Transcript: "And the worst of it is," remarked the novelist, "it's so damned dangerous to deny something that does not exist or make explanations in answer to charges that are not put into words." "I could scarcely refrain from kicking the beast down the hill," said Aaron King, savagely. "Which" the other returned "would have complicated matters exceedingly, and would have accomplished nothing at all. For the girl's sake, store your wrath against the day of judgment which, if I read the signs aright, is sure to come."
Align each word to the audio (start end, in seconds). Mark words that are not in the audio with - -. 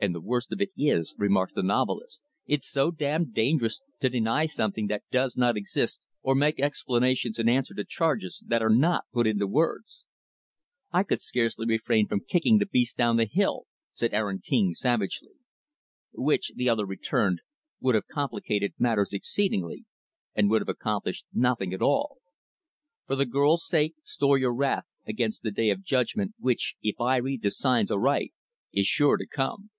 "And 0.00 0.14
the 0.14 0.20
worst 0.20 0.52
of 0.52 0.60
it 0.60 0.68
is," 0.76 1.14
remarked 1.16 1.54
the 1.54 1.62
novelist, 1.62 2.20
"it's 2.44 2.68
so 2.68 2.90
damned 2.90 3.32
dangerous 3.32 3.80
to 4.00 4.10
deny 4.10 4.44
something 4.44 4.86
that 4.88 5.02
does 5.10 5.34
not 5.34 5.56
exist 5.56 6.02
or 6.20 6.34
make 6.34 6.60
explanations 6.60 7.38
in 7.38 7.48
answer 7.48 7.72
to 7.72 7.84
charges 7.86 8.42
that 8.46 8.60
are 8.60 8.68
not 8.68 9.04
put 9.14 9.26
into 9.26 9.46
words." 9.46 10.04
"I 10.92 11.04
could 11.04 11.22
scarcely 11.22 11.64
refrain 11.64 12.06
from 12.06 12.20
kicking 12.20 12.58
the 12.58 12.66
beast 12.66 12.98
down 12.98 13.16
the 13.16 13.24
hill," 13.24 13.64
said 13.94 14.12
Aaron 14.12 14.40
King, 14.40 14.74
savagely. 14.74 15.36
"Which" 16.12 16.52
the 16.54 16.68
other 16.68 16.84
returned 16.84 17.40
"would 17.80 17.94
have 17.94 18.06
complicated 18.06 18.74
matters 18.78 19.14
exceedingly, 19.14 19.86
and 20.34 20.50
would 20.50 20.60
have 20.60 20.68
accomplished 20.68 21.24
nothing 21.32 21.72
at 21.72 21.80
all. 21.80 22.18
For 23.06 23.16
the 23.16 23.24
girl's 23.24 23.66
sake, 23.66 23.94
store 24.02 24.36
your 24.36 24.54
wrath 24.54 24.84
against 25.06 25.42
the 25.42 25.50
day 25.50 25.70
of 25.70 25.82
judgment 25.82 26.34
which, 26.38 26.74
if 26.82 27.00
I 27.00 27.16
read 27.16 27.40
the 27.40 27.50
signs 27.50 27.90
aright, 27.90 28.34
is 28.70 28.86
sure 28.86 29.16
to 29.16 29.26
come." 29.26 29.70